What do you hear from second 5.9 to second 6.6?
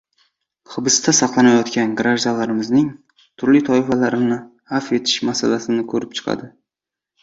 ko‘rib chiqadi.